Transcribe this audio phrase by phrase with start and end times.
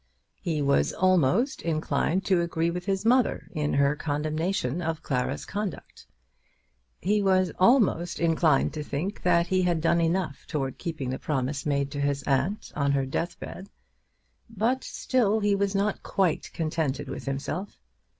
[0.41, 6.07] He was almost inclined to agree with his mother in her condemnation of Clara's conduct.
[6.99, 11.67] He was almost inclined to think that he had done enough towards keeping the promise
[11.67, 13.69] made to his aunt on her deathbed,
[14.49, 17.77] but still he was not quite contented with himself.